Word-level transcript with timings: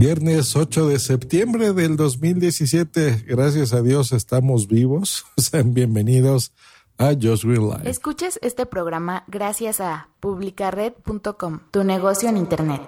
Viernes 0.00 0.56
8 0.56 0.88
de 0.88 0.98
septiembre 0.98 1.74
del 1.74 1.98
2017. 1.98 3.26
Gracias 3.28 3.74
a 3.74 3.82
Dios 3.82 4.12
estamos 4.12 4.66
vivos. 4.66 5.26
Sean 5.36 5.74
bienvenidos 5.74 6.54
a 6.96 7.10
Just 7.12 7.44
Green 7.44 7.68
Life. 7.68 7.90
Escuches 7.90 8.38
este 8.40 8.64
programa 8.64 9.24
gracias 9.26 9.78
a 9.78 10.08
publicared.com, 10.20 11.60
tu 11.70 11.84
negocio 11.84 12.30
en 12.30 12.38
Internet. 12.38 12.80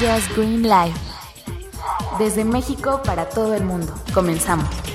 Just 0.00 0.36
Green 0.36 0.64
Life. 0.64 0.98
Desde 2.18 2.44
México 2.44 3.00
para 3.04 3.28
todo 3.28 3.54
el 3.54 3.62
mundo. 3.62 3.94
Comenzamos. 4.12 4.91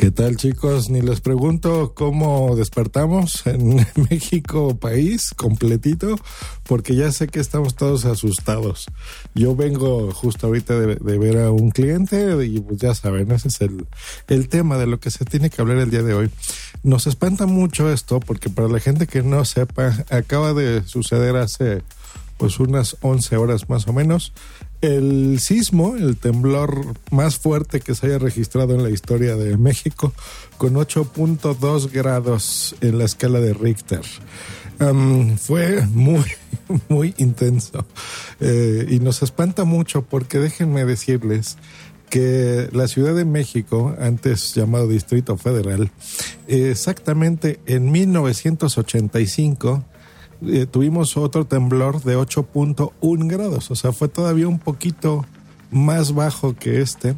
¿Qué 0.00 0.10
tal 0.10 0.38
chicos? 0.38 0.88
Ni 0.88 1.02
les 1.02 1.20
pregunto 1.20 1.92
cómo 1.94 2.56
despertamos 2.56 3.46
en 3.46 3.86
México 4.10 4.78
país 4.78 5.34
completito, 5.36 6.16
porque 6.62 6.94
ya 6.94 7.12
sé 7.12 7.28
que 7.28 7.38
estamos 7.38 7.76
todos 7.76 8.06
asustados. 8.06 8.86
Yo 9.34 9.54
vengo 9.54 10.10
justo 10.12 10.46
ahorita 10.46 10.80
de, 10.80 11.18
ver 11.18 11.36
a 11.36 11.50
un 11.50 11.70
cliente 11.70 12.34
y 12.46 12.60
pues 12.60 12.80
ya 12.80 12.94
saben, 12.94 13.30
ese 13.30 13.48
es 13.48 13.60
el, 13.60 13.86
el 14.28 14.48
tema 14.48 14.78
de 14.78 14.86
lo 14.86 14.98
que 15.00 15.10
se 15.10 15.26
tiene 15.26 15.50
que 15.50 15.60
hablar 15.60 15.76
el 15.76 15.90
día 15.90 16.02
de 16.02 16.14
hoy. 16.14 16.30
Nos 16.82 17.06
espanta 17.06 17.44
mucho 17.44 17.92
esto 17.92 18.20
porque 18.20 18.48
para 18.48 18.68
la 18.68 18.80
gente 18.80 19.06
que 19.06 19.22
no 19.22 19.44
sepa, 19.44 20.06
acaba 20.08 20.54
de 20.54 20.82
suceder 20.84 21.36
hace 21.36 21.82
pues 22.40 22.58
unas 22.58 22.96
11 23.02 23.36
horas 23.36 23.68
más 23.68 23.86
o 23.86 23.92
menos 23.92 24.32
el 24.80 25.38
sismo, 25.40 25.94
el 25.94 26.16
temblor 26.16 26.86
más 27.10 27.38
fuerte 27.38 27.80
que 27.80 27.94
se 27.94 28.06
haya 28.06 28.18
registrado 28.18 28.74
en 28.74 28.82
la 28.82 28.88
historia 28.88 29.36
de 29.36 29.58
México, 29.58 30.14
con 30.56 30.72
8.2 30.72 31.92
grados 31.92 32.74
en 32.80 32.96
la 32.96 33.04
escala 33.04 33.40
de 33.40 33.52
Richter. 33.52 34.00
fue 35.36 35.86
muy, 35.88 36.24
muy 36.88 37.14
intenso 37.18 37.84
eh, 38.40 38.86
y 38.88 39.00
nos 39.00 39.22
espanta 39.22 39.64
mucho 39.64 40.00
porque 40.00 40.38
déjenme 40.38 40.86
decirles 40.86 41.58
que 42.08 42.70
la 42.72 42.88
Ciudad 42.88 43.14
de 43.14 43.26
México, 43.26 43.94
antes 44.00 44.54
llamado 44.54 44.88
Distrito 44.88 45.36
Federal, 45.36 45.90
exactamente 46.48 47.60
en 47.66 47.92
1985 47.92 49.84
eh, 50.46 50.66
tuvimos 50.66 51.16
otro 51.16 51.44
temblor 51.44 52.02
de 52.02 52.16
8.1 52.16 53.26
grados, 53.28 53.70
o 53.70 53.74
sea, 53.74 53.92
fue 53.92 54.08
todavía 54.08 54.48
un 54.48 54.58
poquito 54.58 55.24
más 55.70 56.14
bajo 56.14 56.54
que 56.54 56.80
este. 56.80 57.14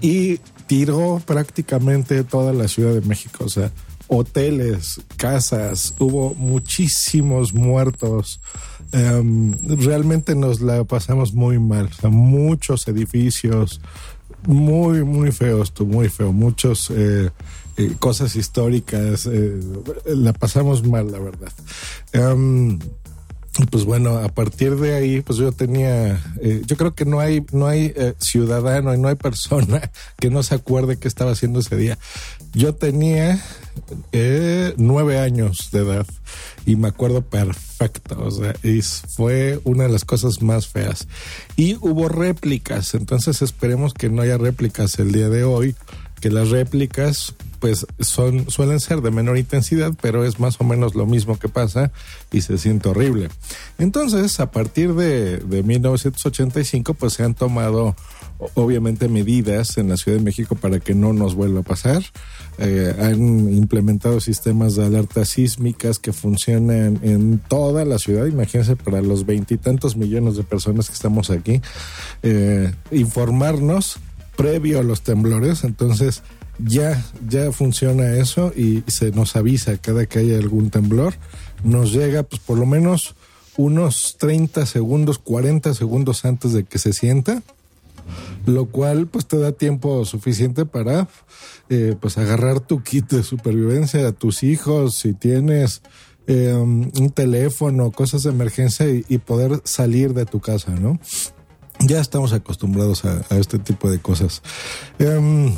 Y 0.00 0.38
tiró 0.66 1.22
prácticamente 1.24 2.24
toda 2.24 2.52
la 2.52 2.68
Ciudad 2.68 2.92
de 2.92 3.00
México, 3.02 3.44
o 3.44 3.48
sea, 3.48 3.70
hoteles, 4.06 5.00
casas, 5.16 5.94
hubo 5.98 6.34
muchísimos 6.34 7.54
muertos. 7.54 8.40
Em, 8.92 9.54
realmente 9.66 10.34
nos 10.34 10.60
la 10.60 10.84
pasamos 10.84 11.32
muy 11.32 11.58
mal, 11.58 11.86
o 11.86 11.94
sea, 11.94 12.10
muchos 12.10 12.86
edificios, 12.86 13.80
muy, 14.46 15.04
muy 15.04 15.32
feos, 15.32 15.72
muy 15.80 16.08
feo, 16.08 16.32
muchos 16.32 16.90
eh, 16.90 17.30
eh, 17.76 17.96
cosas 17.98 18.36
históricas, 18.36 19.26
eh, 19.26 19.58
la 20.06 20.32
pasamos 20.32 20.86
mal, 20.86 21.10
la 21.10 21.18
verdad. 21.18 21.52
Um, 22.14 22.78
pues 23.70 23.84
bueno, 23.84 24.18
a 24.18 24.28
partir 24.28 24.76
de 24.76 24.94
ahí, 24.94 25.20
pues 25.22 25.38
yo 25.38 25.50
tenía, 25.50 26.20
eh, 26.40 26.62
yo 26.66 26.76
creo 26.76 26.94
que 26.94 27.04
no 27.04 27.18
hay, 27.18 27.44
no 27.52 27.66
hay 27.66 27.92
ciudadano 28.18 28.94
y 28.94 28.98
no 28.98 29.08
hay 29.08 29.16
persona 29.16 29.90
que 30.20 30.30
no 30.30 30.42
se 30.44 30.54
acuerde 30.54 30.98
qué 30.98 31.08
estaba 31.08 31.32
haciendo 31.32 31.60
ese 31.60 31.76
día. 31.76 31.98
Yo 32.52 32.74
tenía 32.74 33.44
nueve 34.76 35.18
años 35.18 35.70
de 35.72 35.80
edad 35.80 36.06
y 36.66 36.76
me 36.76 36.88
acuerdo 36.88 37.22
perfecto, 37.22 38.22
o 38.22 38.30
sea, 38.30 38.54
fue 39.16 39.60
una 39.64 39.84
de 39.84 39.88
las 39.88 40.04
cosas 40.04 40.42
más 40.42 40.68
feas. 40.68 41.08
Y 41.56 41.74
hubo 41.76 42.08
réplicas, 42.08 42.94
entonces 42.94 43.42
esperemos 43.42 43.94
que 43.94 44.10
no 44.10 44.22
haya 44.22 44.38
réplicas 44.38 44.98
el 45.00 45.10
día 45.10 45.28
de 45.28 45.42
hoy, 45.42 45.74
que 46.20 46.30
las 46.30 46.50
réplicas 46.50 47.34
pues 47.64 47.86
son, 47.98 48.50
suelen 48.50 48.78
ser 48.78 49.00
de 49.00 49.10
menor 49.10 49.38
intensidad, 49.38 49.94
pero 50.02 50.26
es 50.26 50.38
más 50.38 50.60
o 50.60 50.64
menos 50.64 50.94
lo 50.94 51.06
mismo 51.06 51.38
que 51.38 51.48
pasa 51.48 51.92
y 52.30 52.42
se 52.42 52.58
siente 52.58 52.90
horrible. 52.90 53.30
Entonces, 53.78 54.38
a 54.38 54.50
partir 54.50 54.92
de, 54.92 55.38
de 55.38 55.62
1985, 55.62 56.92
pues 56.92 57.14
se 57.14 57.22
han 57.22 57.32
tomado 57.32 57.96
obviamente 58.52 59.08
medidas 59.08 59.78
en 59.78 59.88
la 59.88 59.96
Ciudad 59.96 60.18
de 60.18 60.24
México 60.24 60.56
para 60.56 60.78
que 60.78 60.94
no 60.94 61.14
nos 61.14 61.34
vuelva 61.34 61.60
a 61.60 61.62
pasar. 61.62 62.02
Eh, 62.58 62.94
han 63.00 63.50
implementado 63.50 64.20
sistemas 64.20 64.76
de 64.76 64.84
alertas 64.84 65.30
sísmicas 65.30 65.98
que 65.98 66.12
funcionan 66.12 66.98
en 67.00 67.38
toda 67.38 67.86
la 67.86 67.98
ciudad. 67.98 68.26
Imagínense 68.26 68.76
para 68.76 69.00
los 69.00 69.24
veintitantos 69.24 69.96
millones 69.96 70.36
de 70.36 70.42
personas 70.42 70.88
que 70.88 70.96
estamos 70.96 71.30
aquí, 71.30 71.62
eh, 72.22 72.74
informarnos 72.90 73.96
previo 74.36 74.80
a 74.80 74.82
los 74.82 75.00
temblores. 75.00 75.64
Entonces, 75.64 76.22
ya, 76.58 77.04
ya 77.28 77.52
funciona 77.52 78.16
eso 78.16 78.52
y 78.54 78.84
se 78.86 79.10
nos 79.10 79.36
avisa 79.36 79.76
cada 79.78 80.06
que 80.06 80.20
haya 80.20 80.38
algún 80.38 80.70
temblor. 80.70 81.14
Nos 81.62 81.92
llega, 81.92 82.22
pues 82.22 82.40
por 82.40 82.58
lo 82.58 82.66
menos 82.66 83.14
unos 83.56 84.16
30 84.18 84.66
segundos, 84.66 85.18
40 85.18 85.74
segundos 85.74 86.24
antes 86.24 86.52
de 86.52 86.64
que 86.64 86.78
se 86.78 86.92
sienta, 86.92 87.42
lo 88.46 88.66
cual 88.66 89.06
pues 89.06 89.26
te 89.26 89.38
da 89.38 89.52
tiempo 89.52 90.04
suficiente 90.04 90.66
para 90.66 91.08
eh, 91.70 91.96
pues 91.98 92.18
agarrar 92.18 92.60
tu 92.60 92.82
kit 92.82 93.08
de 93.10 93.22
supervivencia 93.22 94.06
a 94.06 94.12
tus 94.12 94.42
hijos, 94.42 94.96
si 94.96 95.14
tienes 95.14 95.82
eh, 96.26 96.54
un 96.54 97.10
teléfono, 97.14 97.90
cosas 97.90 98.22
de 98.22 98.30
emergencia 98.30 98.86
y, 98.88 99.18
poder 99.18 99.60
salir 99.64 100.14
de 100.14 100.24
tu 100.24 100.40
casa, 100.40 100.72
¿no? 100.72 100.98
Ya 101.80 102.00
estamos 102.00 102.32
acostumbrados 102.32 103.04
a, 103.04 103.24
este 103.38 103.58
tipo 103.58 103.90
de 103.90 103.98
cosas. 103.98 104.42
Em, 104.98 105.54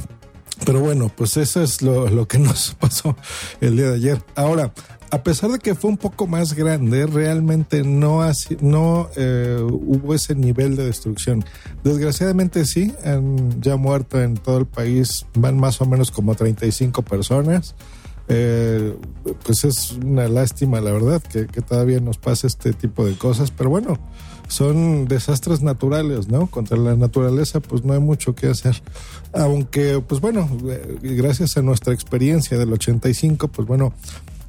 pero 0.65 0.81
bueno, 0.81 1.11
pues 1.15 1.37
eso 1.37 1.63
es 1.63 1.83
lo, 1.83 2.27
que 2.27 2.39
nos 2.41 2.75
pasó 2.75 3.17
el 3.61 3.77
día 3.77 3.91
de 3.91 3.95
ayer. 3.97 4.23
Ahora, 4.35 4.73
a 5.11 5.23
pesar 5.23 5.51
de 5.51 5.59
que 5.59 5.75
fue 5.75 5.91
un 5.91 5.99
poco 5.99 6.27
más 6.27 6.55
grande, 6.55 7.07
realmente 7.07 7.85
no, 7.85 8.23
no 8.61 9.09
eh, 9.17 9.59
hubo 9.61 10.15
ese 10.15 10.35
nivel 10.35 10.77
de 10.77 10.87
destrucción. 10.87 11.45
Desgraciadamente 11.85 12.65
sí, 12.65 12.93
han 13.05 13.61
ya 13.61 13.77
muerto 13.77 14.21
en 14.21 14.35
todo 14.35 14.59
el 14.59 14.67
país, 14.67 15.27
van 15.35 15.59
más 15.59 15.81
o 15.81 15.87
menos 15.87 16.11
como 16.11 16.35
35 16.35 17.03
personas. 17.03 17.75
Eh, 18.29 18.97
pues 19.45 19.63
es 19.63 19.93
una 19.93 20.27
lástima, 20.27 20.81
la 20.81 20.91
verdad, 20.91 21.23
que, 21.23 21.47
que 21.47 21.61
todavía 21.61 22.01
nos 22.01 22.19
pase 22.19 22.49
este 22.49 22.73
tipo 22.73 23.05
de 23.05 23.17
cosas, 23.17 23.53
pero 23.53 23.71
bueno, 23.71 23.99
son 24.49 25.07
desastres 25.07 25.63
naturales, 25.63 26.29
¿no? 26.29 26.47
Contra 26.47 26.77
la 26.77 26.97
naturaleza, 26.97 27.61
pues 27.61 27.85
no 27.85 27.93
hay 27.93 28.01
mucho 28.01 28.35
que 28.35 28.49
hacer. 28.49 28.83
Aunque, 29.33 30.03
pues 30.07 30.21
bueno, 30.21 30.49
eh, 30.69 30.99
gracias 31.03 31.57
a 31.57 31.63
nuestra 31.63 31.93
experiencia 31.93 32.57
del 32.59 32.73
85, 32.73 33.49
pues 33.49 33.67
bueno, 33.67 33.93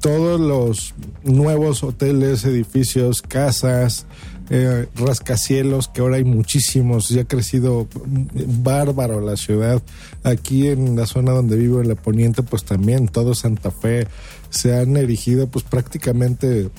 todos 0.00 0.40
los 0.40 0.94
nuevos 1.24 1.82
hoteles, 1.82 2.44
edificios, 2.44 3.22
casas, 3.22 4.06
eh, 4.50 4.86
rascacielos, 4.94 5.88
que 5.88 6.00
ahora 6.00 6.16
hay 6.16 6.24
muchísimos, 6.24 7.10
ya 7.10 7.22
ha 7.22 7.24
crecido 7.24 7.86
bárbaro 8.62 9.20
la 9.20 9.36
ciudad. 9.36 9.82
Aquí 10.22 10.68
en 10.68 10.96
la 10.96 11.06
zona 11.06 11.32
donde 11.32 11.56
vivo, 11.56 11.80
en 11.80 11.88
la 11.88 11.96
poniente, 11.96 12.42
pues 12.42 12.64
también 12.64 13.08
todo 13.08 13.34
Santa 13.34 13.70
Fe 13.70 14.06
se 14.50 14.78
han 14.78 14.96
erigido 14.96 15.48
pues 15.48 15.64
prácticamente 15.64 16.70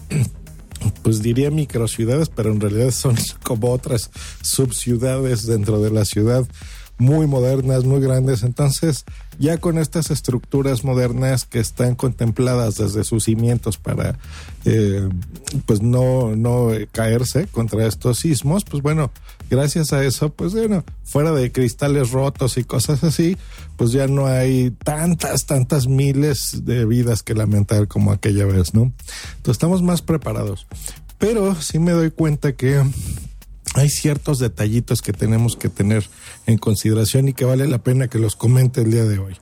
pues 1.04 1.22
diría 1.22 1.52
microciudades, 1.52 2.30
pero 2.30 2.52
en 2.52 2.60
realidad 2.60 2.92
son 2.92 3.16
como 3.44 3.72
otras 3.72 4.10
subciudades 4.42 5.46
dentro 5.46 5.82
de 5.82 5.92
la 5.92 6.06
ciudad, 6.06 6.46
muy 7.00 7.26
modernas, 7.28 7.86
muy 7.86 8.02
grandes. 8.02 8.44
Entonces, 8.44 9.06
ya 9.40 9.58
con 9.58 9.80
estas 9.80 10.12
estructuras 10.12 10.84
modernas 10.84 11.46
que 11.46 11.60
están 11.60 11.96
contempladas 11.96 12.76
desde 12.76 13.04
sus 13.04 13.24
cimientos 13.24 13.78
para 13.78 14.20
eh, 14.66 15.08
pues 15.66 15.82
no, 15.82 16.36
no 16.36 16.70
caerse 16.92 17.48
contra 17.48 17.88
estos 17.88 18.20
sismos, 18.20 18.66
pues 18.66 18.84
bueno, 18.84 19.12
gracias 19.50 19.94
a 19.94 20.04
eso, 20.04 20.30
pues 20.30 20.54
bueno, 20.54 20.84
fuera 21.06 21.32
de 21.32 21.52
cristales 21.52 22.12
rotos 22.12 22.58
y 22.58 22.66
cosas 22.66 23.04
así, 23.04 23.38
pues 23.78 23.92
ya 23.92 24.08
no 24.08 24.28
hay 24.28 24.72
tantas, 24.72 25.46
tantas 25.46 25.88
miles 25.88 26.66
de 26.66 26.86
vidas 26.86 27.24
que 27.24 27.34
lamentar 27.34 27.88
como 27.88 28.12
aquella 28.12 28.46
vez, 28.46 28.74
¿no? 28.74 28.92
Entonces 29.38 29.52
estamos 29.52 29.82
más 29.82 30.02
preparados. 30.02 30.68
Pero 31.18 31.56
sí 31.56 31.80
me 31.80 31.92
doy 31.92 32.12
cuenta 32.12 32.54
que 32.54 32.82
hay 33.76 33.90
ciertos 33.90 34.40
detallitos 34.40 35.02
que 35.02 35.14
tenemos 35.14 35.56
que 35.56 35.70
tener 35.70 36.10
en 36.46 36.58
consideración 36.58 37.28
y 37.28 37.34
que 37.34 37.46
vale 37.46 37.68
la 37.68 37.80
pena 37.80 38.08
que 38.08 38.20
los 38.20 38.36
comente 38.36 38.82
el 38.82 38.92
día 38.92 39.06
de 39.06 39.20
hoy. 39.20 39.38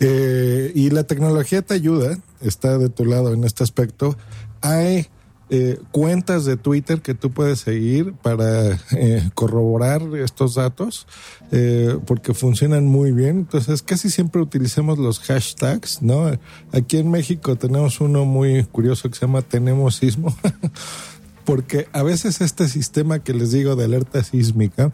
Eh, 0.00 0.72
y 0.74 0.90
la 0.90 1.04
tecnología 1.04 1.62
te 1.62 1.74
ayuda, 1.74 2.18
está 2.40 2.78
de 2.78 2.88
tu 2.88 3.04
lado 3.04 3.32
en 3.32 3.44
este 3.44 3.62
aspecto. 3.62 4.16
Hay 4.60 5.08
eh, 5.54 5.78
cuentas 5.90 6.46
de 6.46 6.56
Twitter 6.56 7.02
que 7.02 7.12
tú 7.12 7.30
puedes 7.30 7.60
seguir 7.60 8.14
para 8.14 8.80
eh, 8.92 9.28
corroborar 9.34 10.00
estos 10.16 10.54
datos, 10.54 11.06
eh, 11.50 11.98
porque 12.06 12.32
funcionan 12.32 12.86
muy 12.86 13.12
bien. 13.12 13.40
Entonces, 13.40 13.82
casi 13.82 14.08
siempre 14.08 14.40
utilizamos 14.40 14.98
los 14.98 15.20
hashtags, 15.20 16.00
¿no? 16.00 16.30
Aquí 16.72 16.96
en 16.96 17.10
México 17.10 17.54
tenemos 17.56 18.00
uno 18.00 18.24
muy 18.24 18.64
curioso 18.64 19.10
que 19.10 19.14
se 19.14 19.26
llama 19.26 19.42
Tenemos 19.42 19.96
Sismo, 19.96 20.34
porque 21.44 21.88
a 21.92 22.02
veces 22.02 22.40
este 22.40 22.68
sistema 22.68 23.20
que 23.20 23.34
les 23.34 23.52
digo 23.52 23.76
de 23.76 23.84
alerta 23.84 24.22
sísmica, 24.22 24.92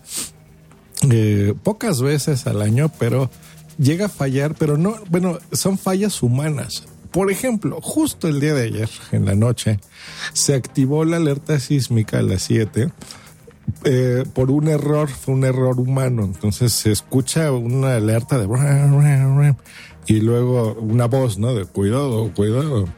pocas 1.62 2.02
veces 2.02 2.46
al 2.46 2.62
año, 2.62 2.90
pero 2.98 3.30
llega 3.78 4.06
a 4.06 4.08
fallar, 4.08 4.54
pero 4.54 4.76
no, 4.76 4.96
bueno, 5.08 5.38
son 5.52 5.78
fallas 5.78 6.22
humanas. 6.22 6.84
Por 7.10 7.30
ejemplo, 7.30 7.80
justo 7.80 8.28
el 8.28 8.40
día 8.40 8.54
de 8.54 8.64
ayer, 8.64 8.90
en 9.12 9.24
la 9.24 9.34
noche, 9.34 9.80
se 10.34 10.54
activó 10.54 11.04
la 11.04 11.16
alerta 11.16 11.58
sísmica 11.58 12.18
a 12.18 12.22
las 12.22 12.42
7 12.42 12.90
eh, 13.84 14.24
por 14.34 14.50
un 14.50 14.68
error, 14.68 15.08
fue 15.08 15.34
un 15.34 15.44
error 15.44 15.80
humano. 15.80 16.24
Entonces 16.24 16.72
se 16.72 16.92
escucha 16.92 17.50
una 17.52 17.96
alerta 17.96 18.38
de 18.38 18.46
y 20.08 20.20
luego 20.20 20.72
una 20.80 21.06
voz, 21.06 21.38
¿no? 21.38 21.54
De 21.54 21.66
cuidado, 21.66 22.32
cuidado. 22.34 22.88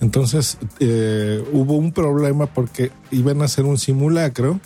Entonces 0.00 0.56
eh, 0.78 1.44
hubo 1.52 1.74
un 1.74 1.92
problema 1.92 2.46
porque 2.46 2.92
iban 3.10 3.42
a 3.42 3.46
hacer 3.46 3.64
un 3.64 3.76
simulacro 3.76 4.60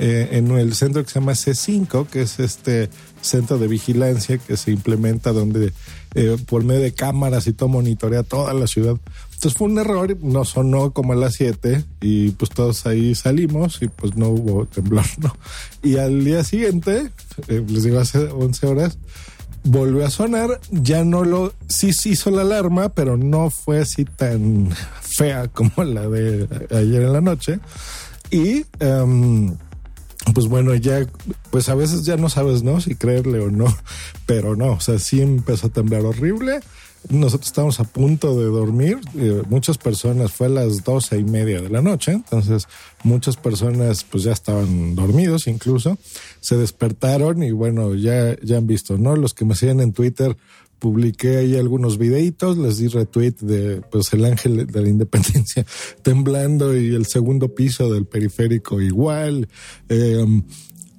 eh, 0.00 0.30
en 0.32 0.50
el 0.50 0.74
centro 0.74 1.04
que 1.04 1.10
se 1.10 1.20
llama 1.20 1.32
C5, 1.32 2.08
que 2.08 2.22
es 2.22 2.40
este 2.40 2.90
centro 3.20 3.58
de 3.58 3.68
vigilancia 3.68 4.38
que 4.38 4.56
se 4.56 4.72
implementa 4.72 5.32
donde 5.32 5.72
eh, 6.14 6.36
por 6.46 6.64
medio 6.64 6.80
de 6.80 6.92
cámaras 6.92 7.46
y 7.46 7.52
todo 7.52 7.68
monitorea 7.68 8.24
toda 8.24 8.52
la 8.54 8.66
ciudad. 8.66 8.96
Entonces 9.34 9.54
fue 9.58 9.68
un 9.68 9.78
error, 9.78 10.16
no 10.22 10.44
sonó 10.44 10.92
como 10.92 11.12
a 11.12 11.16
las 11.16 11.34
7 11.34 11.84
y 12.00 12.30
pues 12.30 12.50
todos 12.50 12.86
ahí 12.86 13.14
salimos 13.14 13.80
y 13.82 13.88
pues 13.88 14.16
no 14.16 14.28
hubo 14.30 14.66
temblor, 14.66 15.06
¿no? 15.18 15.36
Y 15.82 15.98
al 15.98 16.24
día 16.24 16.42
siguiente, 16.42 17.10
eh, 17.48 17.64
les 17.66 17.84
digo 17.84 18.00
hace 18.00 18.18
11 18.18 18.66
horas, 18.66 18.98
volvió 19.64 20.06
a 20.06 20.10
sonar, 20.10 20.60
ya 20.70 21.04
no 21.04 21.24
lo, 21.24 21.52
sí 21.68 21.92
se 21.92 22.10
hizo 22.10 22.30
la 22.30 22.42
alarma, 22.42 22.90
pero 22.90 23.16
no 23.16 23.50
fue 23.50 23.80
así 23.80 24.04
tan 24.04 24.70
fea 25.00 25.48
como 25.48 25.84
la 25.84 26.08
de 26.08 26.46
ayer 26.70 27.02
en 27.02 27.12
la 27.12 27.20
noche. 27.20 27.58
Y 28.30 28.64
um, 28.84 29.56
pues 30.32 30.46
bueno, 30.46 30.74
ya, 30.74 31.06
pues 31.50 31.68
a 31.68 31.74
veces 31.74 32.04
ya 32.04 32.16
no 32.16 32.28
sabes, 32.28 32.62
¿no? 32.62 32.80
Si 32.80 32.94
creerle 32.94 33.40
o 33.40 33.50
no, 33.50 33.66
pero 34.26 34.56
no, 34.56 34.72
o 34.72 34.80
sea, 34.80 34.98
sí 34.98 35.20
empezó 35.20 35.66
a 35.66 35.70
temblar 35.70 36.02
horrible. 36.02 36.60
Nosotros 37.10 37.48
estábamos 37.48 37.80
a 37.80 37.84
punto 37.84 38.38
de 38.38 38.46
dormir, 38.46 38.98
eh, 39.16 39.42
muchas 39.48 39.76
personas, 39.76 40.32
fue 40.32 40.46
a 40.46 40.50
las 40.50 40.84
doce 40.84 41.18
y 41.18 41.24
media 41.24 41.60
de 41.60 41.68
la 41.68 41.82
noche, 41.82 42.12
entonces 42.12 42.66
muchas 43.02 43.36
personas 43.36 44.04
pues 44.04 44.24
ya 44.24 44.32
estaban 44.32 44.94
dormidos 44.94 45.46
incluso, 45.46 45.98
se 46.40 46.56
despertaron 46.56 47.42
y 47.42 47.50
bueno, 47.50 47.94
ya, 47.94 48.36
ya 48.40 48.56
han 48.56 48.66
visto, 48.66 48.96
¿no? 48.96 49.16
Los 49.16 49.34
que 49.34 49.44
me 49.44 49.54
siguen 49.54 49.80
en 49.80 49.92
Twitter, 49.92 50.36
publiqué 50.78 51.38
ahí 51.38 51.56
algunos 51.56 51.96
videitos, 51.96 52.58
les 52.58 52.76
di 52.76 52.88
retweet 52.88 53.36
de 53.40 53.80
pues 53.90 54.12
el 54.12 54.24
ángel 54.24 54.66
de 54.66 54.82
la 54.82 54.88
independencia 54.88 55.64
temblando 56.02 56.76
y 56.76 56.94
el 56.94 57.06
segundo 57.06 57.54
piso 57.54 57.90
del 57.90 58.06
periférico 58.06 58.80
igual. 58.82 59.48
Em, 59.88 60.42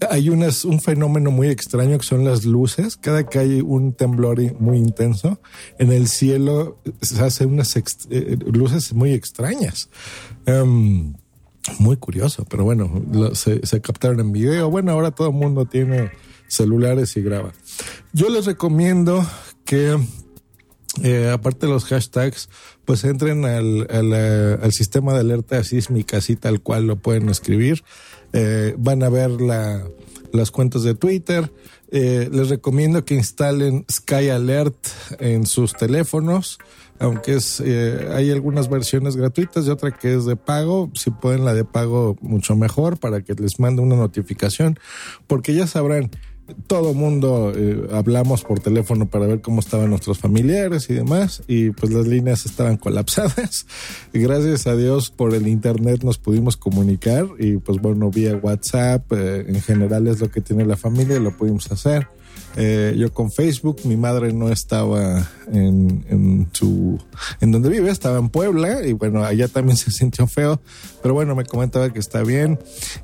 hay 0.10 0.30
unas, 0.30 0.66
un 0.66 0.82
fenómeno 0.82 1.32
muy 1.32 1.48
extraño 1.48 1.98
que 1.98 2.06
son 2.06 2.26
las 2.26 2.46
luces. 2.46 2.98
Cada 2.98 3.28
que 3.28 3.40
hay 3.40 3.62
un 3.62 3.94
temblor 3.94 4.40
muy 4.60 4.78
intenso, 4.78 5.40
en 5.80 5.92
el 5.92 6.08
cielo 6.08 6.82
se 7.02 7.22
hacen 7.22 7.54
unas 7.54 7.76
eh, 7.76 8.38
luces 8.46 8.94
muy 8.94 9.14
extrañas. 9.14 9.90
Em, 10.46 11.14
muy 11.80 11.98
curioso, 11.98 12.46
pero 12.46 12.64
bueno, 12.64 13.02
se, 13.34 13.82
captaron 13.82 14.20
en 14.20 14.32
video. 14.32 14.70
Bueno, 14.70 14.92
ahora 14.92 15.12
todo 15.12 15.30
el 15.30 15.34
mundo 15.34 15.66
tiene 15.66 16.12
celulares 16.48 17.18
y 17.18 17.22
graba. 17.22 17.54
Yo 18.14 18.30
les 18.30 18.46
recomiendo 18.46 19.26
que 19.66 19.98
eh, 21.04 21.30
aparte 21.30 21.66
de 21.66 21.74
los 21.74 21.86
hashtags, 21.86 22.50
pues 22.86 23.04
entren 23.04 23.46
al, 23.46 23.88
al, 23.90 24.72
sistema 24.72 25.14
de 25.14 25.22
alerta 25.22 25.64
sísmica, 25.64 26.18
así 26.18 26.36
tal 26.36 26.62
cual 26.62 26.88
lo 26.88 26.98
pueden 26.98 27.30
escribir. 27.30 27.84
Eh, 28.36 28.76
van 28.78 29.02
a 29.02 29.10
ver 29.10 29.42
la, 29.42 29.84
las 30.34 30.52
cuentas 30.52 30.84
de 30.84 30.94
Twitter. 30.94 31.52
Eh, 31.92 32.30
les 32.32 32.50
recomiendo 32.50 33.06
que 33.06 33.16
instalen 33.16 33.86
Sky 33.90 34.30
Alert 34.30 34.76
en 35.20 35.46
sus 35.46 35.74
teléfonos, 35.74 36.58
aunque 37.00 37.36
es 37.36 37.62
hay 37.62 38.32
algunas 38.32 38.70
versiones 38.70 39.16
gratuitas 39.16 39.66
y 39.66 39.70
otra 39.70 39.92
que 39.92 40.16
es 40.16 40.26
de 40.26 40.36
pago. 40.36 40.92
Si 40.96 41.12
pueden 41.12 41.46
la 41.46 41.54
de 41.54 41.64
pago, 41.64 42.18
mucho 42.22 42.56
mejor 42.56 43.00
para 43.00 43.22
que 43.22 43.34
les 43.36 43.60
mande 43.60 43.82
una 43.82 43.96
notificación, 43.96 44.78
porque 45.28 45.54
ya 45.54 45.68
sabrán 45.68 46.12
todo 46.68 46.94
mundo 46.94 47.52
eh, 47.56 47.88
hablamos 47.92 48.44
por 48.44 48.60
teléfono 48.60 49.08
para 49.08 49.26
ver 49.26 49.42
cómo 49.42 49.60
estaban 49.60 49.90
nuestros 49.90 50.20
familiares 50.20 50.90
y 50.90 50.94
demás, 50.94 51.44
y 51.48 51.72
pues 51.72 51.92
las 51.92 52.08
líneas 52.08 52.46
estaban 52.46 52.78
colapsadas. 52.78 53.66
Y 54.14 54.20
gracias 54.20 54.66
a 54.66 54.76
Dios 54.76 55.10
por 55.10 55.34
el 55.34 55.48
internet 55.48 56.04
nos 56.04 56.18
pudimos 56.18 56.56
comunicar 56.56 57.28
y 57.38 57.58
pues 57.58 57.82
bueno, 57.82 58.10
vía 58.12 58.36
WhatsApp, 58.38 59.12
eh, 59.12 59.46
en 59.48 59.62
general 59.62 60.08
es 60.08 60.22
lo 60.22 60.30
que 60.30 60.40
tiene 60.40 60.66
la 60.66 60.78
familia, 60.78 61.20
lo 61.20 61.36
pudimos 61.36 61.70
hacer. 61.72 62.08
Eh, 62.58 62.96
yo 62.98 63.12
con 63.12 63.32
Facebook, 63.32 63.82
mi 63.84 63.98
madre 63.98 64.32
no 64.32 64.50
estaba 64.50 65.30
en, 65.52 66.06
en 66.10 66.48
su, 66.54 66.98
en 67.42 67.52
donde 67.52 67.70
vive, 67.70 67.90
estaba 67.90 68.18
en 68.18 68.30
Puebla 68.30 68.86
y 68.86 68.94
bueno, 68.94 69.26
allá 69.26 69.48
también 69.48 69.78
se 69.78 69.92
sintió 69.92 70.26
feo, 70.28 70.62
pero 71.02 71.14
bueno, 71.14 71.36
me 71.36 71.46
comentaba 71.46 71.92
que 71.92 72.00
está 72.00 72.24
bien 72.24 72.60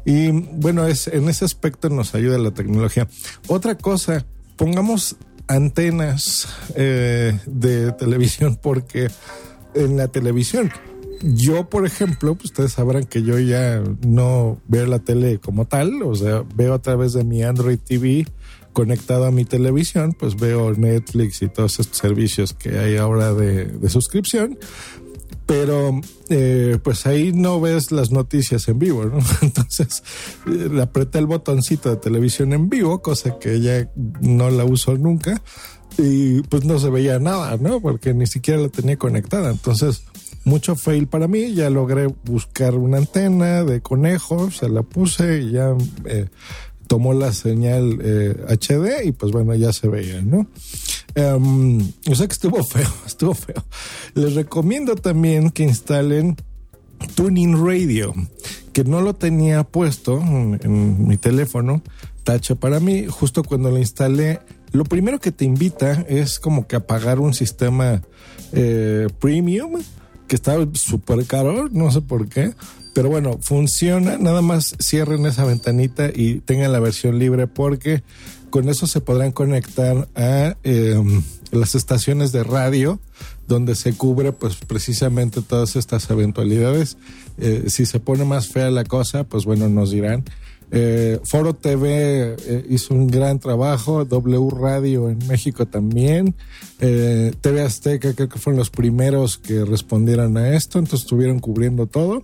y 0.05 0.31
bueno, 0.31 0.87
es, 0.87 1.07
en 1.07 1.27
ese 1.27 1.45
aspecto 1.45 1.89
nos 1.89 2.15
ayuda 2.15 2.37
la 2.37 2.51
tecnología. 2.51 3.07
Otra 3.47 3.75
cosa, 3.75 4.25
pongamos 4.55 5.17
antenas 5.47 6.47
eh, 6.75 7.37
de 7.45 7.91
televisión 7.93 8.55
porque 8.61 9.09
en 9.73 9.97
la 9.97 10.07
televisión 10.07 10.71
yo, 11.23 11.69
por 11.69 11.85
ejemplo, 11.85 12.35
pues, 12.35 12.45
ustedes 12.45 12.73
sabrán 12.73 13.03
que 13.03 13.21
yo 13.21 13.37
ya 13.37 13.83
no 14.05 14.59
veo 14.67 14.87
la 14.87 14.99
tele 14.99 15.39
como 15.39 15.65
tal, 15.65 16.01
o 16.03 16.15
sea, 16.15 16.43
veo 16.55 16.73
a 16.73 16.81
través 16.81 17.13
de 17.13 17.23
mi 17.23 17.43
Android 17.43 17.77
TV 17.77 18.25
conectado 18.73 19.25
a 19.25 19.31
mi 19.31 19.45
televisión, 19.45 20.13
pues 20.17 20.35
veo 20.35 20.73
Netflix 20.73 21.41
y 21.41 21.47
todos 21.47 21.79
estos 21.79 21.97
servicios 21.97 22.53
que 22.53 22.79
hay 22.79 22.97
ahora 22.97 23.33
de, 23.33 23.89
suscripción. 23.89 24.57
Pero 25.45 25.99
eh, 26.29 26.77
pues 26.81 27.05
ahí 27.05 27.33
no 27.33 27.59
ves 27.59 27.91
las 27.91 28.11
noticias 28.11 28.67
en 28.67 28.79
vivo, 28.79 29.05
¿no? 29.05 29.19
Entonces 29.41 30.03
eh, 30.47 30.69
le 30.71 30.81
apreté 30.81 31.19
el 31.19 31.25
botoncito 31.25 31.89
de 31.89 31.97
televisión 31.97 32.53
en 32.53 32.69
vivo, 32.69 33.01
cosa 33.01 33.37
que 33.37 33.59
ya 33.59 33.89
no 34.21 34.49
la 34.49 34.63
uso 34.63 34.97
nunca, 34.97 35.41
y 35.97 36.41
pues 36.43 36.63
no 36.63 36.79
se 36.79 36.89
veía 36.89 37.19
nada, 37.19 37.57
¿no? 37.57 37.81
Porque 37.81 38.13
ni 38.13 38.27
siquiera 38.27 38.61
la 38.61 38.69
tenía 38.69 38.97
conectada. 38.97 39.51
Entonces, 39.51 40.03
mucho 40.43 40.75
fail 40.75 41.07
para 41.07 41.27
mí. 41.27 41.53
Ya 41.53 41.69
logré 41.69 42.07
buscar 42.07 42.75
una 42.75 42.97
antena 42.97 43.63
de 43.63 43.81
conejo, 43.81 44.51
se 44.51 44.69
la 44.69 44.83
puse 44.83 45.41
y 45.41 45.51
ya 45.51 45.75
eh, 46.05 46.27
tomó 46.91 47.13
la 47.13 47.31
señal 47.31 47.99
HD 48.49 48.85
eh, 48.85 49.05
y 49.05 49.11
pues 49.13 49.31
bueno, 49.31 49.55
ya 49.55 49.71
se 49.71 49.87
veía, 49.87 50.21
¿no? 50.21 50.45
Um, 51.15 51.79
o 52.05 52.15
sea 52.15 52.27
que 52.27 52.33
estuvo 52.33 52.61
feo, 52.65 52.89
estuvo 53.07 53.33
feo. 53.33 53.63
Les 54.13 54.35
recomiendo 54.35 54.97
también 54.97 55.51
que 55.51 55.63
instalen 55.63 56.35
Tuning 57.15 57.65
Radio, 57.65 58.13
que 58.73 58.83
no 58.83 58.99
lo 58.99 59.13
tenía 59.13 59.63
puesto 59.63 60.19
en, 60.19 61.07
mi 61.07 61.15
teléfono, 61.15 61.81
tacha 62.25 62.55
para 62.55 62.81
mí, 62.81 63.05
justo 63.07 63.41
cuando 63.45 63.71
lo 63.71 63.77
instalé, 63.77 64.41
lo 64.73 64.83
primero 64.83 65.21
que 65.21 65.31
te 65.31 65.45
invita 65.45 66.05
es 66.09 66.41
como 66.41 66.67
que 66.67 66.75
apagar 66.75 67.21
un 67.21 67.33
sistema 67.33 68.01
eh, 68.51 69.07
premium, 69.17 69.81
que 70.27 70.35
está 70.35 70.57
súper 70.73 71.25
caro, 71.25 71.69
no 71.71 71.89
sé 71.89 72.01
por 72.01 72.27
qué, 72.27 72.51
pero 72.93 73.09
bueno, 73.09 73.37
funciona, 73.41 74.17
nada 74.17 74.41
más 74.41 74.75
cierren 74.81 75.25
esa 75.25 75.45
ventanita 75.45 76.09
y 76.13 76.39
tengan 76.39 76.71
la 76.71 76.79
versión 76.79 77.19
libre 77.19 77.47
porque 77.47 78.03
con 78.49 78.67
eso 78.67 78.85
se 78.85 78.99
podrán 78.99 79.31
conectar 79.31 80.09
a 80.15 80.57
em, 80.63 81.23
las 81.51 81.75
estaciones 81.75 82.31
de 82.31 82.43
radio 82.43 82.99
donde 83.47 83.75
se 83.75 83.93
cubre 83.93 84.31
pues 84.33 84.55
precisamente 84.55 85.41
todas 85.41 85.75
estas 85.75 86.09
eventualidades. 86.09 86.97
Eh, 87.37 87.65
si 87.67 87.85
se 87.85 87.99
pone 87.99 88.25
más 88.25 88.47
fea 88.47 88.69
la 88.71 88.83
cosa, 88.83 89.23
pues 89.23 89.45
bueno, 89.45 89.67
nos 89.69 89.91
dirán. 89.91 90.23
Eh, 90.73 91.19
Foro 91.25 91.53
TV 91.53 92.35
eh, 92.39 92.65
hizo 92.69 92.93
un 92.93 93.07
gran 93.07 93.39
trabajo, 93.39 94.05
W 94.05 94.49
Radio 94.51 95.09
en 95.09 95.19
México 95.27 95.65
también, 95.65 96.33
eh, 96.79 97.33
TV 97.41 97.61
Azteca 97.61 98.13
creo 98.13 98.29
que 98.29 98.39
fueron 98.39 98.57
los 98.57 98.69
primeros 98.69 99.37
que 99.37 99.65
respondieron 99.65 100.37
a 100.37 100.55
esto, 100.55 100.79
entonces 100.79 101.01
estuvieron 101.01 101.39
cubriendo 101.39 101.87
todo. 101.87 102.23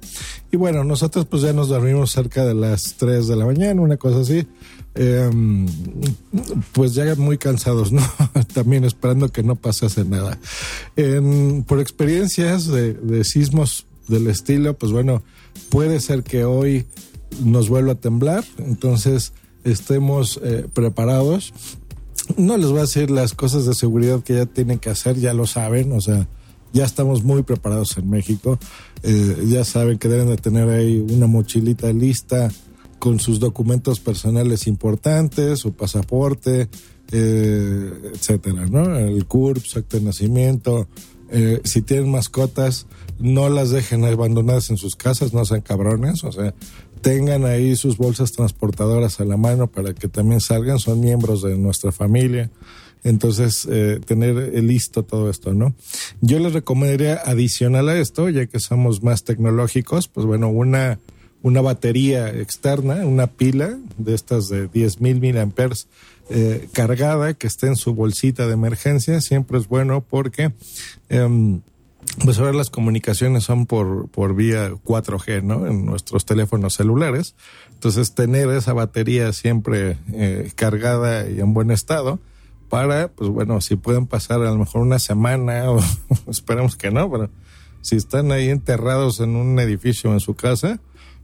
Y 0.49 0.55
bueno, 0.55 0.85
nosotros 0.85 1.25
pues 1.25 1.41
ya 1.41 1.51
nos 1.51 1.67
dormimos 1.67 2.11
cerca 2.11 2.45
de 2.45 2.53
las 2.53 2.95
3 2.97 3.27
de 3.27 3.35
la 3.35 3.45
mañana, 3.45 3.81
una 3.81 3.97
cosa 3.97 4.21
así. 4.21 4.47
Em, 4.95 5.67
pues 6.71 6.93
ya 6.93 7.13
muy 7.15 7.37
cansados, 7.37 7.91
¿no? 7.93 8.01
También 8.53 8.85
esperando 8.85 9.29
que 9.29 9.43
no 9.43 9.57
pasase 9.57 10.05
nada. 10.05 10.39
por 11.67 11.81
experiencias 11.81 12.67
de, 12.67 12.93
de 12.93 13.25
sismos 13.25 13.87
del 14.07 14.27
estilo, 14.27 14.73
pues 14.77 14.93
bueno, 14.93 15.21
puede 15.69 15.99
ser 15.99 16.23
que 16.23 16.45
hoy 16.45 16.85
nos 17.43 17.69
vuelva 17.69 17.93
a 17.93 17.95
temblar, 17.95 18.43
entonces 18.57 19.33
estemos 19.63 20.39
eh, 20.43 20.67
preparados. 20.73 21.53
No 22.35 22.57
les 22.57 22.69
voy 22.69 22.79
a 22.79 22.81
decir 22.81 23.09
las 23.09 23.33
cosas 23.33 23.65
de 23.65 23.73
seguridad 23.73 24.23
que 24.23 24.35
ya 24.35 24.45
tienen 24.45 24.79
que 24.79 24.89
hacer, 24.89 25.17
ya 25.17 25.33
lo 25.33 25.47
saben, 25.47 25.91
o 25.91 26.01
sea, 26.01 26.27
ya 26.73 26.85
estamos 26.85 27.23
muy 27.23 27.43
preparados 27.43 27.97
en 27.97 28.09
México. 28.09 28.59
Eh, 29.03 29.45
ya 29.47 29.63
saben 29.63 29.97
que 29.97 30.07
deben 30.07 30.27
de 30.27 30.37
tener 30.37 30.69
ahí 30.69 30.99
una 31.09 31.27
mochilita 31.27 31.91
lista 31.93 32.49
con 32.99 33.19
sus 33.19 33.39
documentos 33.39 33.99
personales 33.99 34.67
importantes, 34.67 35.59
su 35.59 35.73
pasaporte, 35.73 36.67
eh, 37.11 37.91
etcétera, 38.13 38.65
¿no? 38.65 38.97
El 38.97 39.25
CURP, 39.25 39.63
su 39.63 39.79
acto 39.79 39.97
de 39.97 40.03
nacimiento. 40.03 40.87
Eh, 41.29 41.61
si 41.63 41.81
tienen 41.81 42.11
mascotas, 42.11 42.87
no 43.19 43.49
las 43.49 43.69
dejen 43.69 44.05
abandonadas 44.05 44.69
en 44.69 44.77
sus 44.77 44.95
casas, 44.95 45.33
no 45.33 45.45
sean 45.45 45.61
cabrones, 45.61 46.23
o 46.23 46.31
sea, 46.31 46.53
tengan 47.01 47.45
ahí 47.45 47.75
sus 47.75 47.97
bolsas 47.97 48.31
transportadoras 48.31 49.19
a 49.19 49.25
la 49.25 49.37
mano 49.37 49.67
para 49.67 49.93
que 49.93 50.07
también 50.07 50.41
salgan, 50.41 50.79
son 50.79 50.99
miembros 50.99 51.41
de 51.41 51.57
nuestra 51.57 51.91
familia. 51.91 52.49
Entonces, 53.03 53.67
eh, 53.69 53.99
tener 54.05 54.35
listo 54.63 55.03
todo 55.03 55.29
esto, 55.29 55.53
¿no? 55.53 55.73
Yo 56.21 56.39
les 56.39 56.53
recomendaría 56.53 57.15
adicional 57.15 57.89
a 57.89 57.97
esto, 57.97 58.27
ya 58.29 58.47
que 58.47 58.59
somos 58.59 59.03
más 59.03 59.23
tecnológicos, 59.23 60.07
pues 60.07 60.25
bueno, 60.25 60.49
una, 60.49 60.99
una 61.41 61.61
batería 61.61 62.29
externa, 62.29 63.05
una 63.05 63.27
pila 63.27 63.77
de 63.97 64.15
estas 64.15 64.49
de 64.49 64.67
10 64.67 64.99
mil 64.99 65.37
amperes 65.37 65.87
eh, 66.29 66.67
cargada 66.73 67.33
que 67.33 67.47
esté 67.47 67.67
en 67.67 67.77
su 67.77 67.93
bolsita 67.93 68.47
de 68.47 68.53
emergencia, 68.53 69.21
siempre 69.21 69.57
es 69.57 69.67
bueno 69.67 70.01
porque... 70.01 70.51
Eh, 71.09 71.59
pues 72.23 72.39
ahora 72.39 72.53
las 72.53 72.69
comunicaciones 72.69 73.43
son 73.43 73.65
por, 73.65 74.09
por 74.09 74.35
vía 74.35 74.71
4G, 74.71 75.43
¿no? 75.43 75.67
En 75.67 75.85
nuestros 75.85 76.25
teléfonos 76.25 76.73
celulares. 76.73 77.35
Entonces, 77.73 78.15
tener 78.15 78.49
esa 78.49 78.73
batería 78.73 79.31
siempre 79.33 79.97
eh, 80.13 80.51
cargada 80.55 81.29
y 81.29 81.39
en 81.39 81.53
buen 81.53 81.71
estado, 81.71 82.19
para, 82.69 83.09
pues 83.09 83.29
bueno, 83.29 83.61
si 83.61 83.75
pueden 83.75 84.07
pasar 84.07 84.41
a 84.41 84.51
lo 84.51 84.57
mejor 84.57 84.81
una 84.81 84.99
semana 84.99 85.71
o 85.71 85.79
esperemos 86.27 86.75
que 86.75 86.91
no, 86.91 87.09
pero 87.09 87.29
si 87.81 87.95
están 87.95 88.31
ahí 88.31 88.49
enterrados 88.49 89.19
en 89.19 89.35
un 89.35 89.59
edificio 89.59 90.11
en 90.11 90.19
su 90.19 90.35
casa, 90.35 90.79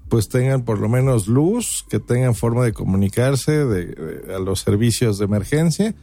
pues 0.09 0.29
tengan 0.29 0.63
por 0.63 0.79
lo 0.79 0.89
menos 0.89 1.27
luz, 1.27 1.85
que 1.89 1.99
tengan 1.99 2.35
forma 2.35 2.63
de 2.63 2.73
comunicarse 2.73 3.65
de, 3.65 4.33
a 4.33 4.39
los 4.39 4.59
servicios 4.59 5.17
de 5.17 5.25
emergencia 5.25 5.95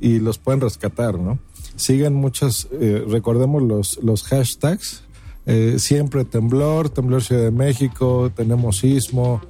y 0.00 0.18
los 0.18 0.38
pueden 0.38 0.60
rescatar, 0.60 1.18
¿no? 1.18 1.38
Sigan 1.76 2.14
muchas, 2.14 2.68
eh, 2.72 3.04
recordemos 3.08 3.62
los, 3.62 3.98
los 4.02 4.24
hashtags, 4.24 5.04
eh, 5.46 5.76
siempre 5.78 6.24
temblor, 6.24 6.90
temblor 6.90 7.22
Ciudad 7.22 7.44
de 7.44 7.50
México, 7.50 8.30
tenemos 8.34 8.78
sismo, 8.78 9.40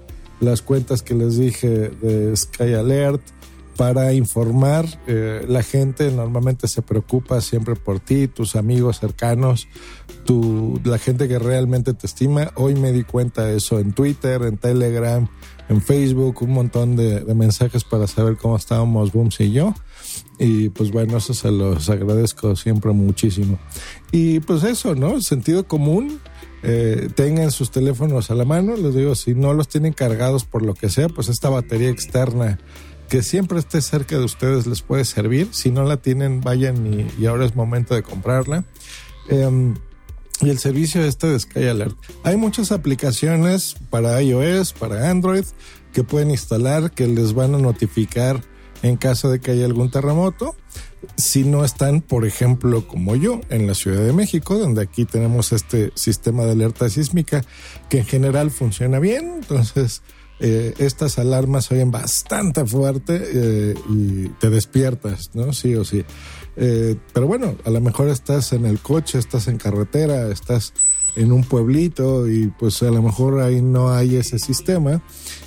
las 0.40 0.62
cuentas 0.62 1.02
que 1.02 1.14
les 1.14 1.36
dije 1.36 1.68
de 1.68 2.36
Sky 2.36 2.74
Alert, 2.74 3.22
para 3.78 4.12
informar. 4.12 4.86
Eh, 5.06 5.46
la 5.48 5.62
gente 5.62 6.10
normalmente 6.10 6.66
se 6.66 6.82
preocupa 6.82 7.40
siempre 7.40 7.76
por 7.76 8.00
ti, 8.00 8.26
tus 8.26 8.56
amigos 8.56 8.98
cercanos, 8.98 9.68
tu, 10.24 10.80
la 10.82 10.98
gente 10.98 11.28
que 11.28 11.38
realmente 11.38 11.94
te 11.94 12.08
estima. 12.08 12.50
Hoy 12.56 12.74
me 12.74 12.90
di 12.90 13.04
cuenta 13.04 13.44
de 13.44 13.58
eso 13.58 13.78
en 13.78 13.92
Twitter, 13.92 14.42
en 14.42 14.56
Telegram, 14.56 15.28
en 15.68 15.80
Facebook, 15.80 16.42
un 16.42 16.54
montón 16.54 16.96
de, 16.96 17.24
mensajes 17.36 17.84
para 17.84 18.08
saber 18.08 18.36
cómo 18.36 18.56
estábamos 18.56 19.12
Booms 19.12 19.38
y 19.40 19.52
yo. 19.52 19.72
Y 20.40 20.70
pues 20.70 20.90
bueno, 20.90 21.16
eso 21.16 21.32
se 21.32 21.52
los 21.52 21.88
agradezco 21.88 22.56
siempre 22.56 22.90
muchísimo. 22.90 23.60
Y 24.10 24.40
pues 24.40 24.64
eso, 24.64 24.96
¿no? 24.96 25.20
Sentido 25.20 25.68
común. 25.68 26.18
Eh, 26.64 27.10
tengan 27.14 27.52
sus 27.52 27.70
teléfonos 27.70 28.32
a 28.32 28.34
la 28.34 28.44
mano, 28.44 28.76
les 28.76 28.92
digo, 28.92 29.14
si 29.14 29.36
no 29.36 29.54
los 29.54 29.68
tienen 29.68 29.92
cargados 29.92 30.44
por 30.44 30.62
lo 30.64 30.74
que 30.74 30.88
sea, 30.88 31.08
pues 31.08 31.28
esta 31.28 31.48
batería 31.48 31.88
externa 31.88 32.58
que 33.08 33.22
siempre 33.22 33.58
esté 33.58 33.80
cerca 33.80 34.18
de 34.18 34.24
ustedes 34.24 34.66
les 34.66 34.82
puede 34.82 35.04
servir. 35.04 35.48
Si 35.52 35.70
no 35.70 35.84
la 35.84 35.96
tienen, 35.96 36.40
vayan 36.40 37.08
y, 37.18 37.26
ahora 37.26 37.46
es 37.46 37.56
momento 37.56 37.94
de 37.94 38.02
comprarla. 38.02 38.64
Em, 39.28 39.74
y 40.40 40.50
el 40.50 40.58
servicio 40.58 41.02
este 41.02 41.26
de 41.26 41.40
Sky 41.40 41.66
Alert. 41.66 41.96
Hay 42.22 42.36
muchas 42.36 42.70
aplicaciones 42.70 43.74
para 43.90 44.22
iOS, 44.22 44.72
para 44.72 45.10
Android, 45.10 45.44
que 45.92 46.04
pueden 46.04 46.30
instalar, 46.30 46.92
que 46.92 47.08
les 47.08 47.34
van 47.34 47.54
a 47.54 47.58
notificar 47.58 48.40
en 48.82 48.96
caso 48.96 49.30
de 49.30 49.40
que 49.40 49.52
haya 49.52 49.64
algún 49.64 49.90
terremoto. 49.90 50.54
Si 51.16 51.44
no 51.44 51.64
están, 51.64 52.00
por 52.00 52.24
ejemplo, 52.26 52.86
como 52.86 53.16
yo, 53.16 53.40
en 53.48 53.66
la 53.66 53.74
Ciudad 53.74 54.02
de 54.02 54.12
México, 54.12 54.58
donde 54.58 54.82
aquí 54.82 55.04
tenemos 55.04 55.52
este 55.52 55.92
sistema 55.94 56.44
de 56.44 56.52
alerta 56.52 56.88
sísmica 56.88 57.44
que 57.88 57.98
en 57.98 58.06
general 58.06 58.50
funciona 58.50 58.98
bien. 58.98 59.38
Entonces, 59.40 60.02
eh, 60.40 60.74
estas 60.78 61.18
alarmas 61.18 61.70
oyen 61.72 61.90
bastante 61.90 62.64
fuerte 62.64 63.20
eh, 63.20 63.74
y 63.90 64.28
te 64.40 64.50
despiertas, 64.50 65.30
¿no? 65.34 65.52
Sí 65.52 65.74
o 65.74 65.84
sí. 65.84 66.04
Eh, 66.56 66.96
pero 67.12 67.26
bueno, 67.26 67.56
a 67.64 67.70
lo 67.70 67.80
mejor 67.80 68.08
estás 68.08 68.52
en 68.52 68.64
el 68.64 68.78
coche, 68.78 69.18
estás 69.18 69.48
en 69.48 69.58
carretera, 69.58 70.30
estás 70.30 70.74
en 71.16 71.32
un 71.32 71.42
pueblito 71.42 72.28
y 72.28 72.52
pues 72.58 72.82
a 72.82 72.90
lo 72.90 73.02
mejor 73.02 73.40
ahí 73.40 73.60
no 73.60 73.90
hay 73.90 74.16
ese 74.16 74.38
sistema 74.38 75.02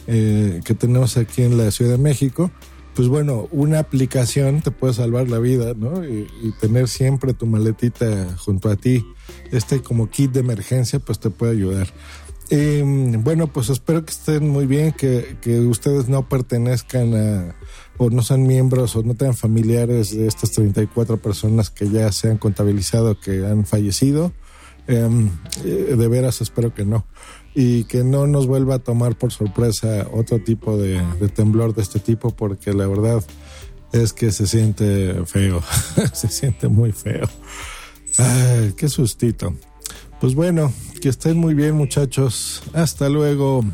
que 0.05 0.75
tenemos 0.77 1.15
aquí 1.15 1.43
en 1.43 1.57
la 1.57 1.71
Ciudad 1.71 1.91
de 1.91 1.97
México. 1.97 2.51
Pues 2.93 3.07
bueno, 3.07 3.47
una 3.51 3.79
aplicación 3.79 4.61
te 4.61 4.71
puede 4.71 4.93
salvar 4.93 5.29
la 5.29 5.39
vida, 5.39 5.73
¿no? 5.73 6.03
Y, 6.03 6.27
y 6.43 6.51
tener 6.59 6.89
siempre 6.89 7.33
tu 7.33 7.45
maletita 7.45 8.35
junto 8.37 8.69
a 8.69 8.75
ti, 8.75 9.05
este 9.51 9.81
como 9.81 10.09
kit 10.09 10.33
de 10.33 10.41
emergencia, 10.41 10.99
pues 10.99 11.17
te 11.19 11.29
puede 11.29 11.53
ayudar. 11.53 11.87
Eh, 12.53 12.83
bueno, 13.19 13.47
pues 13.47 13.69
espero 13.69 14.03
que 14.03 14.11
estén 14.11 14.49
muy 14.49 14.65
bien, 14.65 14.91
que, 14.91 15.37
que, 15.41 15.61
ustedes 15.61 16.09
no 16.09 16.27
pertenezcan 16.27 17.15
a, 17.15 17.55
o 17.97 18.09
no 18.09 18.21
sean 18.23 18.45
miembros 18.45 18.93
o 18.97 19.03
no 19.03 19.15
tengan 19.15 19.37
familiares 19.37 20.13
de 20.13 20.27
estas 20.27 20.51
34 20.51 21.15
personas 21.15 21.69
que 21.69 21.89
ya 21.89 22.11
se 22.11 22.29
han 22.29 22.37
contabilizado 22.37 23.17
que 23.17 23.45
han 23.45 23.65
fallecido. 23.65 24.33
Em, 24.87 25.29
eh, 25.63 25.95
de 25.97 26.07
veras 26.09 26.41
espero 26.41 26.73
que 26.75 26.83
no. 26.83 27.05
Y 27.55 27.85
que 27.85 28.03
no 28.03 28.27
nos 28.27 28.47
vuelva 28.47 28.75
a 28.75 28.79
tomar 28.79 29.17
por 29.17 29.31
sorpresa 29.31 30.09
otro 30.11 30.39
tipo 30.39 30.77
de, 30.77 31.01
de 31.21 31.29
temblor 31.29 31.73
de 31.73 31.83
este 31.83 31.99
tipo, 31.99 32.31
porque 32.31 32.73
la 32.73 32.85
verdad 32.85 33.23
es 33.93 34.11
que 34.11 34.33
se 34.33 34.45
siente 34.45 35.23
feo, 35.25 35.63
se 36.13 36.27
siente 36.27 36.67
muy 36.67 36.91
feo. 36.91 37.29
Ay, 38.17 38.73
qué 38.75 38.89
sustito. 38.89 39.55
Pues 40.21 40.35
bueno, 40.35 40.71
que 41.01 41.09
estén 41.09 41.37
muy 41.39 41.55
bien 41.55 41.75
muchachos. 41.75 42.61
Hasta 42.73 43.09
luego. 43.09 43.65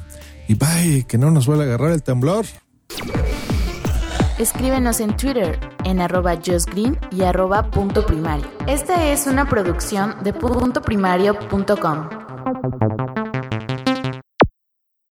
Y 0.47 0.55
bye, 0.55 1.05
que 1.05 1.17
no 1.17 1.29
nos 1.29 1.45
vuelva 1.45 1.65
a 1.65 1.67
agarrar 1.67 1.91
el 1.91 2.01
temblor. 2.01 2.45
Escríbenos 4.39 5.01
en 5.01 5.17
Twitter 5.17 5.59
en 5.83 5.99
arroba 5.99 6.37
justgreen 6.37 6.97
y 7.11 7.23
arroba 7.23 7.69
punto 7.69 8.05
primario. 8.05 8.45
Esta 8.65 9.11
es 9.11 9.27
una 9.27 9.49
producción 9.49 10.15
de 10.23 10.31
puntoprimario.com. 10.31 12.09